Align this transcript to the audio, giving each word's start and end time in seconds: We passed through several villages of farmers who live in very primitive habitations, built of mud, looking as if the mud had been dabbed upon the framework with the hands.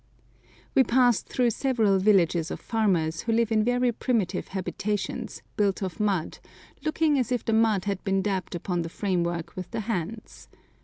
We 0.73 0.83
passed 0.83 1.27
through 1.27 1.51
several 1.51 1.99
villages 1.99 2.49
of 2.49 2.59
farmers 2.59 3.21
who 3.21 3.31
live 3.31 3.51
in 3.51 3.63
very 3.63 3.91
primitive 3.91 4.47
habitations, 4.47 5.43
built 5.57 5.83
of 5.83 5.99
mud, 5.99 6.39
looking 6.83 7.19
as 7.19 7.31
if 7.31 7.45
the 7.45 7.53
mud 7.53 7.85
had 7.85 8.03
been 8.03 8.23
dabbed 8.23 8.55
upon 8.55 8.81
the 8.81 8.89
framework 8.89 9.55
with 9.55 9.69
the 9.69 9.81
hands. 9.81 10.49